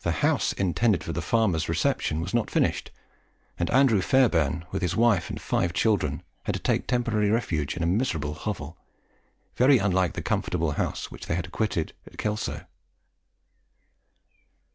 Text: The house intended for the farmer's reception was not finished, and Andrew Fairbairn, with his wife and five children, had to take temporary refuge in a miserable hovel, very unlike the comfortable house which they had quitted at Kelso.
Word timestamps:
The 0.00 0.12
house 0.24 0.54
intended 0.54 1.04
for 1.04 1.12
the 1.12 1.20
farmer's 1.20 1.68
reception 1.68 2.22
was 2.22 2.32
not 2.32 2.50
finished, 2.50 2.90
and 3.58 3.68
Andrew 3.70 4.00
Fairbairn, 4.00 4.64
with 4.70 4.80
his 4.80 4.96
wife 4.96 5.28
and 5.28 5.38
five 5.38 5.74
children, 5.74 6.22
had 6.44 6.54
to 6.54 6.58
take 6.58 6.86
temporary 6.86 7.28
refuge 7.28 7.76
in 7.76 7.82
a 7.82 7.86
miserable 7.86 8.32
hovel, 8.32 8.78
very 9.54 9.76
unlike 9.76 10.14
the 10.14 10.22
comfortable 10.22 10.70
house 10.70 11.10
which 11.10 11.26
they 11.26 11.34
had 11.34 11.52
quitted 11.52 11.92
at 12.06 12.16
Kelso. 12.16 12.64